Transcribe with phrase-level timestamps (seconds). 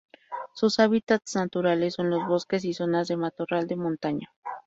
[0.55, 4.33] Sus hábitats naturales son los bosques y zonas de matorral de montaña.